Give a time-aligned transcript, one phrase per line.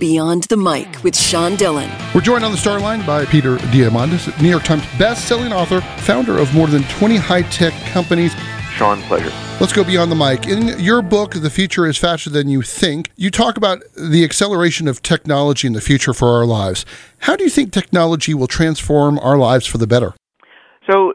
[0.00, 1.90] Beyond the Mic with Sean Dillon.
[2.14, 6.38] We're joined on the star line by Peter Diamandis, New York Times best-selling author, founder
[6.38, 8.32] of more than 20 high-tech companies.
[8.72, 9.30] Sean, pleasure.
[9.60, 10.46] Let's go beyond the mic.
[10.46, 14.88] In your book, The Future is Faster Than You Think, you talk about the acceleration
[14.88, 16.86] of technology in the future for our lives.
[17.18, 20.14] How do you think technology will transform our lives for the better?
[20.90, 21.12] So,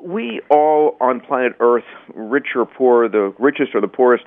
[0.00, 1.82] we all on planet Earth,
[2.14, 4.26] rich or poor, the richest or the poorest,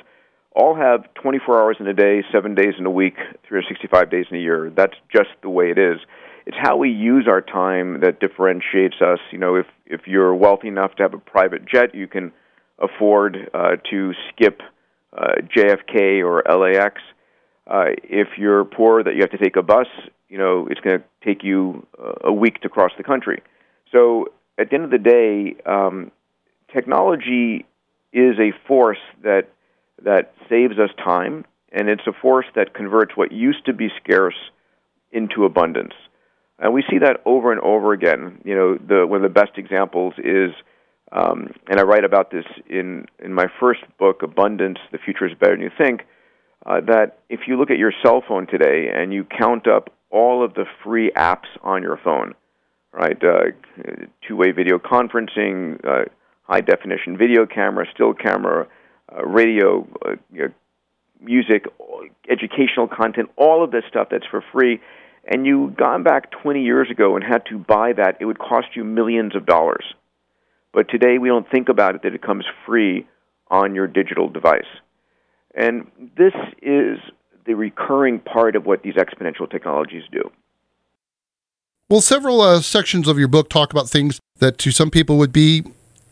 [0.54, 3.16] all have 24 hours in a day, seven days in a week,
[3.48, 4.72] 365 days in a year.
[4.76, 6.00] That's just the way it is.
[6.46, 9.20] It's how we use our time that differentiates us.
[9.32, 12.32] You know, if if you're wealthy enough to have a private jet, you can
[12.80, 14.62] afford uh, to skip
[15.16, 17.02] uh, JFK or LAX.
[17.68, 19.88] Uh, if you're poor, that you have to take a bus,
[20.30, 23.44] you know, it's going to take you uh, a week to cross the country.
[23.92, 26.12] So at the end of the day, um,
[26.74, 27.66] technology
[28.14, 29.50] is a force that
[30.04, 34.36] that saves us time, and it's a force that converts what used to be scarce
[35.12, 35.94] into abundance.
[36.60, 38.40] And we see that over and over again.
[38.44, 40.52] You know, the, one of the best examples is,
[41.12, 45.34] um, and I write about this in, in my first book, Abundance The Future is
[45.40, 46.02] Better Than You Think,
[46.66, 50.46] uh, that if you look at your cell phone today and you count up all
[50.46, 52.36] of the free apps on your phone,
[52.94, 53.52] right, uh,
[54.28, 56.06] two way video conferencing, uh,
[56.44, 58.68] high definition video camera, still camera,
[59.16, 60.16] uh, radio, uh,
[61.22, 61.66] music,
[62.30, 64.82] educational content, all of this stuff that's for free,
[65.26, 68.68] and you gone back 20 years ago and had to buy that, it would cost
[68.76, 69.86] you millions of dollars.
[70.74, 73.08] But today we don't think about it that it comes free
[73.50, 74.64] on your digital device.
[75.54, 76.98] And this is
[77.46, 80.32] the recurring part of what these exponential technologies do.
[81.90, 85.34] Well, several uh, sections of your book talk about things that to some people would
[85.34, 85.64] be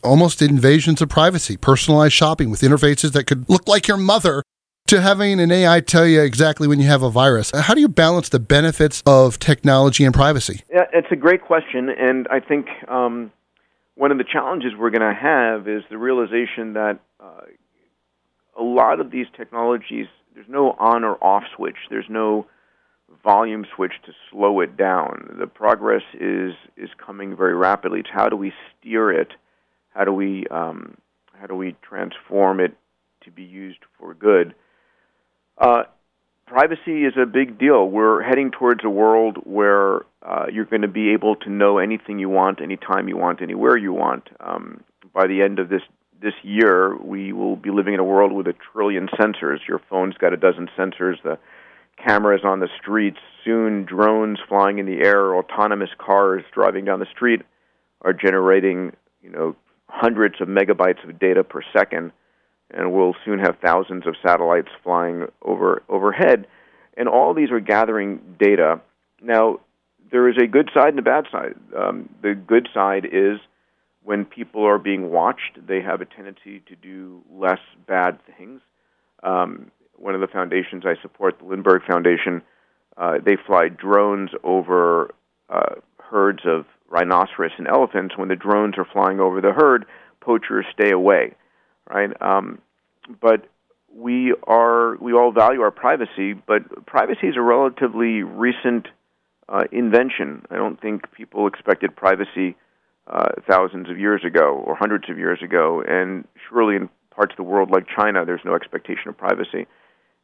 [0.02, 4.42] almost invasions of privacy, personalized shopping with interfaces that could look like your mother
[4.86, 7.52] to having an AI tell you exactly when you have a virus.
[7.54, 10.62] How do you balance the benefits of technology and privacy?
[10.72, 13.30] Yeah, it's a great question, and I think um,
[13.94, 17.42] one of the challenges we're going to have is the realization that uh,
[18.58, 21.76] a lot of these technologies, there's no on or off switch.
[21.88, 22.46] There's no
[23.22, 25.36] volume switch to slow it down.
[25.38, 28.00] The progress is is coming very rapidly.
[28.00, 29.32] It's how do we steer it
[29.90, 30.96] how do we um,
[31.40, 32.76] how do we transform it
[33.24, 34.54] to be used for good?
[35.58, 35.84] Uh,
[36.46, 37.86] privacy is a big deal.
[37.88, 42.18] We're heading towards a world where uh, you're going to be able to know anything
[42.18, 44.28] you want, anytime you want, anywhere you want.
[44.40, 44.82] Um,
[45.14, 45.82] by the end of this
[46.20, 49.58] this year, we will be living in a world with a trillion sensors.
[49.66, 51.22] Your phone's got a dozen sensors.
[51.22, 51.38] The
[52.04, 53.18] cameras on the streets.
[53.44, 57.42] Soon, drones flying in the air, autonomous cars driving down the street
[58.02, 59.56] are generating, you know,
[59.90, 62.12] hundreds of megabytes of data per second,
[62.70, 66.46] and we'll soon have thousands of satellites flying over overhead,
[66.96, 68.80] and all these are gathering data.
[69.22, 69.60] Now,
[70.10, 71.54] there is a good side and a bad side.
[71.76, 73.38] Um, the good side is
[74.02, 78.60] when people are being watched, they have a tendency to do less bad things.
[79.22, 82.42] Um, one of the foundations I support, the Lindbergh Foundation,
[82.96, 85.14] uh, they fly drones over
[85.48, 89.86] uh, herds of rhinoceros and elephants, when the drones are flying over the herd,
[90.20, 91.34] poachers stay away,
[91.88, 92.10] right?
[92.20, 92.60] Um,
[93.20, 93.46] but
[93.94, 98.88] we are we all value our privacy, but privacy is a relatively recent
[99.48, 100.44] uh, invention.
[100.50, 102.56] I don't think people expected privacy
[103.06, 107.36] uh, thousands of years ago or hundreds of years ago, and surely in parts of
[107.36, 109.66] the world like China, there's no expectation of privacy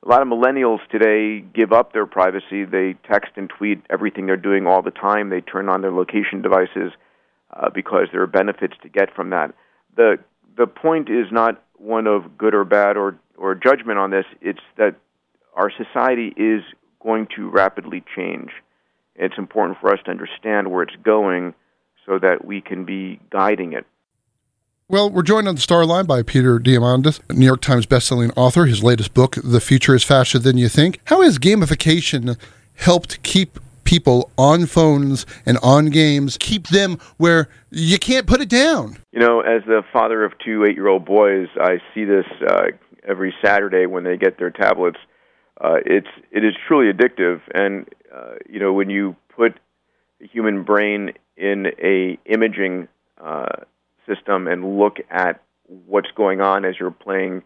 [0.05, 2.65] a lot of millennials today give up their privacy.
[2.65, 5.31] They text and tweet everything they're doing all the time.
[5.31, 6.93] They turn on their location devices
[7.53, 9.55] uh, because there are benefits to get from that.
[9.97, 10.19] the
[10.57, 14.25] The point is not one of good or bad or or judgment on this.
[14.41, 14.97] It's that
[15.55, 16.63] our society is
[17.03, 18.51] going to rapidly change.
[19.15, 21.55] It's important for us to understand where it's going
[22.05, 23.87] so that we can be guiding it.
[24.89, 28.67] Well, we're joined on the star line by Peter Diamandis, New York Times bestselling author.
[28.67, 31.01] His latest book, The Future is Faster Than You Think.
[31.07, 32.39] How has gamification
[32.77, 38.49] helped keep people on phones and on games, keep them where you can't put it
[38.49, 38.99] down?
[39.11, 42.67] You know, as the father of two eight year old boys, I see this uh,
[43.03, 44.99] every Saturday when they get their tablets.
[45.61, 49.59] Uh, it's it is truly addictive, and uh, you know when you put
[50.21, 52.87] the human brain in a imaging
[53.21, 53.56] uh,
[54.07, 55.43] system and look at
[55.87, 57.43] what's going on as you're playing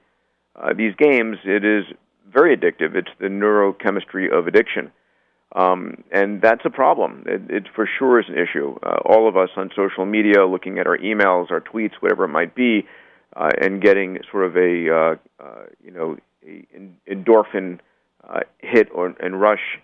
[0.57, 1.85] uh, these games, it is
[2.31, 2.95] very addictive.
[2.95, 4.93] It's the neurochemistry of addiction.
[5.55, 7.25] Um, and that's a problem.
[7.27, 8.77] It, it for sure is an issue.
[8.83, 12.29] Uh, all of us on social media, looking at our emails, our tweets, whatever it
[12.29, 12.87] might be,
[13.35, 16.17] uh, and getting sort of a uh, uh, you know
[16.47, 16.67] a
[17.11, 17.81] endorphin
[18.29, 19.79] uh, hit or, and rush.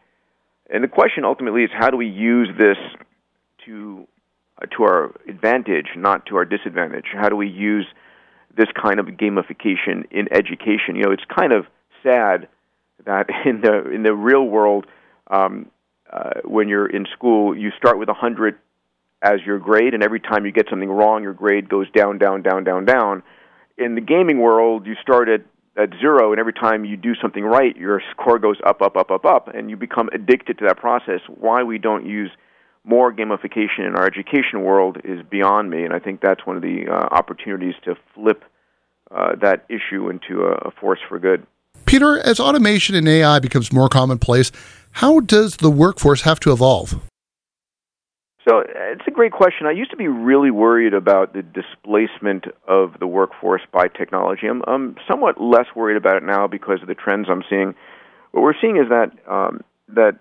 [0.71, 2.77] And the question ultimately is how do we use this
[3.67, 4.07] to
[4.77, 7.07] to our advantage, not to our disadvantage?
[7.13, 7.87] How do we use
[8.57, 10.97] this kind of gamification in education?
[10.97, 11.67] You know, it's kind of
[12.03, 12.49] sad
[13.05, 14.87] that in the in the real world,
[15.29, 15.71] um,
[16.13, 18.59] uh, when you're in school, you start with a hundred
[19.23, 22.43] as your grade, and every time you get something wrong, your grade goes down, down,
[22.43, 23.23] down, down, down.
[23.79, 25.43] In the gaming world, you start at
[25.77, 29.11] at zero, and every time you do something right, your score goes up, up, up,
[29.11, 31.21] up, up, and you become addicted to that process.
[31.29, 32.31] Why we don't use
[32.87, 36.63] more gamification in our education world is beyond me, and I think that's one of
[36.63, 38.45] the uh, opportunities to flip
[39.11, 41.47] uh, that issue into a, a force for good.
[41.85, 44.51] Peter, as automation and AI becomes more commonplace,
[44.93, 47.01] how does the workforce have to evolve?
[48.49, 49.67] So it's a great question.
[49.67, 54.47] I used to be really worried about the displacement of the workforce by technology.
[54.47, 57.75] I'm, I'm somewhat less worried about it now because of the trends I'm seeing.
[58.31, 60.19] What we're seeing is that um, that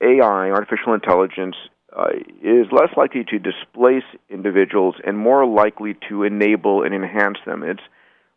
[0.00, 1.56] AI, artificial intelligence,
[1.96, 2.08] uh,
[2.42, 7.62] is less likely to displace individuals and more likely to enable and enhance them.
[7.62, 7.80] It's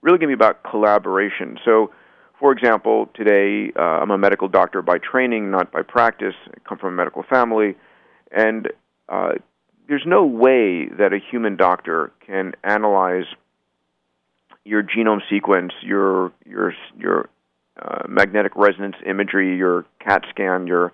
[0.02, 1.58] really going to be about collaboration.
[1.66, 1.92] So,
[2.40, 6.36] for example, today uh, I'm a medical doctor by training, not by practice.
[6.48, 7.76] I come from a medical family,
[8.32, 8.70] and
[9.10, 9.34] uh,
[9.90, 13.26] there's no way that a human doctor can analyze
[14.64, 17.30] your genome sequence, your your your
[17.82, 20.94] uh, magnetic resonance imagery, your CAT scan, your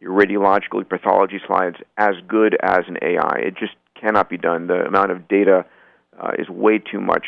[0.00, 3.38] your radiological pathology slides as good as an AI.
[3.38, 4.66] It just cannot be done.
[4.66, 5.64] The amount of data
[6.18, 7.26] uh, is way too much.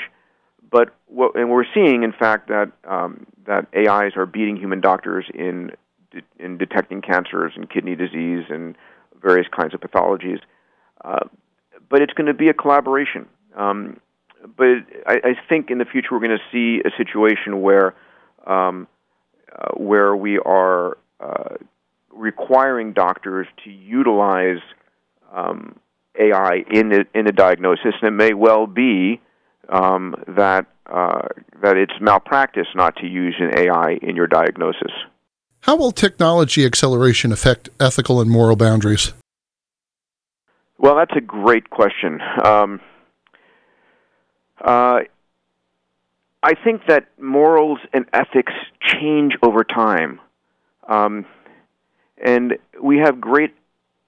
[0.70, 5.26] But what, and we're seeing, in fact, that um, that AIs are beating human doctors
[5.34, 5.72] in
[6.12, 8.76] de- in detecting cancers and kidney disease and
[9.20, 10.38] various kinds of pathologies.
[11.04, 11.26] Uh,
[11.88, 13.26] but it's going to be a collaboration.
[13.56, 14.00] Um,
[14.56, 14.66] but
[15.06, 17.94] I, I think in the future we're going to see a situation where
[18.46, 18.86] um,
[19.52, 21.56] uh, where we are uh,
[22.20, 24.60] requiring doctors to utilize
[25.32, 25.78] um,
[26.18, 29.20] AI in a, in a diagnosis, and it may well be
[29.68, 31.28] um, that uh,
[31.62, 34.90] that it's malpractice not to use an AI in your diagnosis.
[35.62, 39.12] How will technology acceleration affect ethical and moral boundaries?
[40.78, 42.20] Well, that's a great question.
[42.42, 42.80] Um,
[44.64, 45.00] uh,
[46.42, 50.20] I think that morals and ethics change over time.
[50.88, 51.26] Um,
[52.24, 53.54] and we have great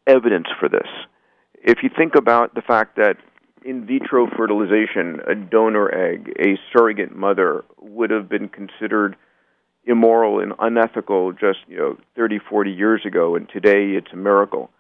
[0.07, 0.89] evidence for this.
[1.55, 3.17] If you think about the fact that
[3.65, 9.17] in vitro fertilization, a donor egg, a surrogate mother, would have been considered
[9.85, 14.71] immoral and unethical just you know 30, 40 years ago, and today it's a miracle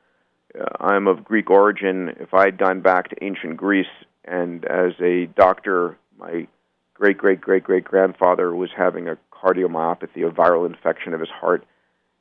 [0.58, 2.10] uh, I'm of Greek origin.
[2.20, 3.86] If I had gone back to ancient Greece
[4.24, 6.46] and as a doctor, my
[6.94, 11.64] great great great great grandfather was having a cardiomyopathy, a viral infection of his heart,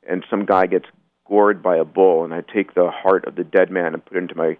[0.08, 0.86] and some guy gets
[1.26, 4.16] gored by a bull, and I take the heart of the dead man and put
[4.16, 4.56] it into my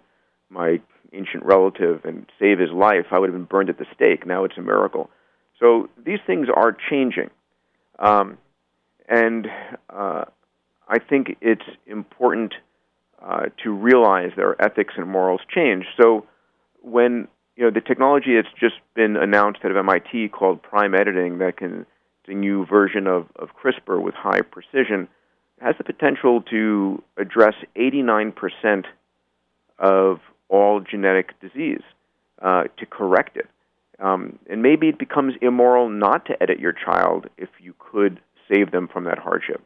[0.49, 0.79] my
[1.13, 4.25] ancient relative and save his life, I would have been burned at the stake.
[4.25, 5.09] Now it's a miracle.
[5.59, 7.29] So these things are changing,
[7.99, 8.37] um,
[9.07, 9.47] and
[9.89, 10.25] uh,
[10.87, 12.53] I think it's important
[13.21, 15.85] uh, to realize their ethics and morals change.
[16.01, 16.25] So
[16.81, 21.37] when you know the technology that's just been announced out of MIT called prime editing
[21.37, 21.85] that can
[22.23, 25.09] it's a new version of, of CRISPR with high precision
[25.63, 28.85] has the potential to address 89%
[29.79, 31.81] of all genetic disease
[32.41, 33.47] uh, to correct it.
[33.99, 38.19] Um, and maybe it becomes immoral not to edit your child if you could
[38.51, 39.63] save them from that hardship.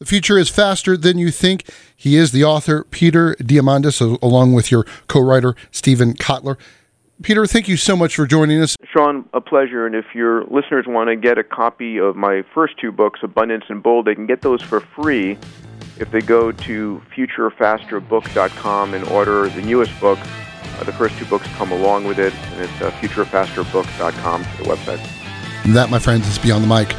[0.00, 1.68] The future is faster than you think.
[1.96, 6.56] He is the author, Peter Diamandis, along with your co writer, Steven Kotler.
[7.22, 8.76] Peter, thank you so much for joining us.
[8.92, 9.86] Sean, a pleasure.
[9.86, 13.64] And if your listeners want to get a copy of my first two books, Abundance
[13.68, 15.36] and Bold, they can get those for free
[15.98, 20.18] if they go to futurefasterbook.com and order the newest book.
[20.20, 25.64] Uh, the first two books come along with it, and it's uh, futurefasterbook.com, the website.
[25.64, 26.94] And that, my friends, is Beyond the Mic.